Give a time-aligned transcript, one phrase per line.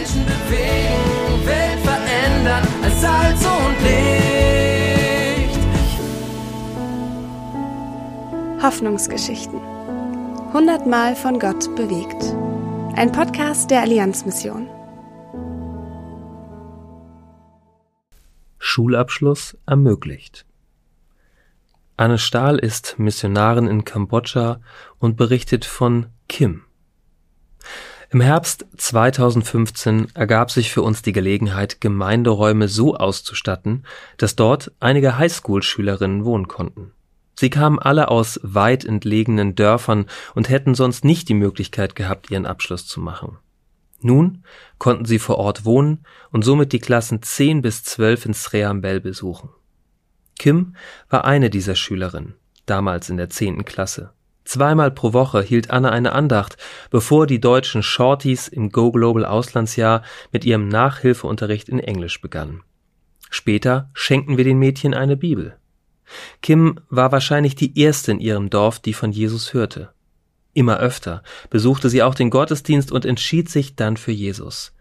[0.00, 5.60] Menschen bewegen, Welt verändern als Salz und Licht.
[8.62, 9.60] Hoffnungsgeschichten.
[10.54, 12.34] Hundertmal von Gott bewegt.
[12.96, 14.70] Ein Podcast der Allianzmission.
[18.58, 20.46] Schulabschluss ermöglicht.
[21.98, 24.60] Anne Stahl ist Missionarin in Kambodscha
[24.98, 26.62] und berichtet von Kim.
[28.12, 33.84] Im Herbst 2015 ergab sich für uns die Gelegenheit, Gemeinderäume so auszustatten,
[34.16, 36.90] dass dort einige Highschool-Schülerinnen wohnen konnten.
[37.38, 42.46] Sie kamen alle aus weit entlegenen Dörfern und hätten sonst nicht die Möglichkeit gehabt, ihren
[42.46, 43.38] Abschluss zu machen.
[44.00, 44.42] Nun
[44.78, 49.50] konnten sie vor Ort wohnen und somit die Klassen 10 bis 12 in Sreambel besuchen.
[50.36, 50.74] Kim
[51.08, 52.34] war eine dieser Schülerinnen,
[52.66, 53.64] damals in der 10.
[53.64, 54.10] Klasse.
[54.50, 56.56] Zweimal pro Woche hielt Anne eine Andacht,
[56.90, 62.64] bevor die deutschen Shorties im Go Global Auslandsjahr mit ihrem Nachhilfeunterricht in Englisch begannen.
[63.30, 65.56] Später schenkten wir den Mädchen eine Bibel.
[66.42, 69.90] Kim war wahrscheinlich die erste in ihrem Dorf, die von Jesus hörte.
[70.52, 74.74] Immer öfter besuchte sie auch den Gottesdienst und entschied sich dann für Jesus.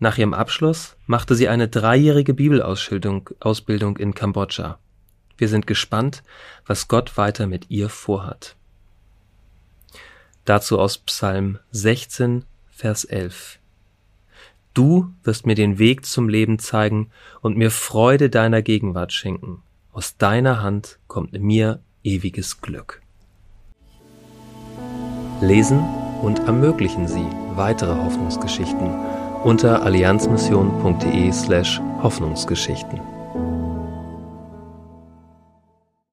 [0.00, 4.80] Nach ihrem Abschluss machte sie eine dreijährige Bibelausbildung in Kambodscha.
[5.38, 6.24] Wir sind gespannt,
[6.66, 8.56] was Gott weiter mit ihr vorhat.
[10.46, 13.58] Dazu aus Psalm 16, Vers 11.
[14.74, 19.62] Du wirst mir den Weg zum Leben zeigen und mir Freude deiner Gegenwart schenken.
[19.92, 23.02] Aus deiner Hand kommt mir ewiges Glück.
[25.40, 25.80] Lesen
[26.22, 28.94] und ermöglichen Sie weitere Hoffnungsgeschichten
[29.42, 33.15] unter allianzmission.de slash Hoffnungsgeschichten.